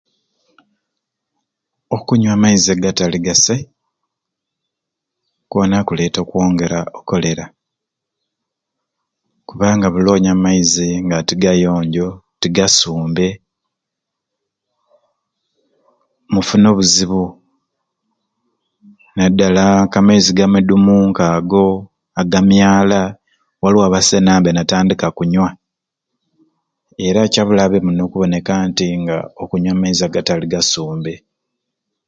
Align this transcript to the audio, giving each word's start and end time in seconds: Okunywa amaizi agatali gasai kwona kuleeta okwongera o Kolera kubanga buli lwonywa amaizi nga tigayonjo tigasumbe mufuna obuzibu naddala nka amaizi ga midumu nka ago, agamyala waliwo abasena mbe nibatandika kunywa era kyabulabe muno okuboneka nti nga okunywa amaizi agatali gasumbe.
Okunywa 1.95 2.33
amaizi 2.37 2.67
agatali 2.75 3.17
gasai 3.25 3.61
kwona 5.49 5.77
kuleeta 5.87 6.19
okwongera 6.21 6.79
o 6.99 7.01
Kolera 7.07 7.45
kubanga 9.47 9.85
buli 9.89 10.03
lwonywa 10.05 10.31
amaizi 10.37 10.87
nga 11.05 11.17
tigayonjo 11.27 12.07
tigasumbe 12.41 13.27
mufuna 16.33 16.67
obuzibu 16.69 17.23
naddala 19.15 19.63
nka 19.85 19.97
amaizi 20.01 20.31
ga 20.37 20.45
midumu 20.53 20.95
nka 21.09 21.25
ago, 21.37 21.65
agamyala 22.21 22.99
waliwo 23.61 23.83
abasena 23.85 24.31
mbe 24.39 24.49
nibatandika 24.51 25.07
kunywa 25.17 25.49
era 27.07 27.21
kyabulabe 27.31 27.77
muno 27.85 28.01
okuboneka 28.03 28.53
nti 28.69 28.85
nga 29.01 29.17
okunywa 29.41 29.71
amaizi 29.73 30.01
agatali 30.03 30.45
gasumbe. 30.53 31.15